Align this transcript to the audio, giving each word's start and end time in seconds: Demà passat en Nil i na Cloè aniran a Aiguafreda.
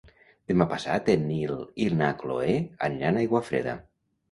Demà 0.51 0.65
passat 0.71 1.11
en 1.15 1.27
Nil 1.33 1.53
i 1.85 1.87
na 2.01 2.09
Cloè 2.23 2.57
aniran 2.91 3.23
a 3.23 3.25
Aiguafreda. 3.27 3.79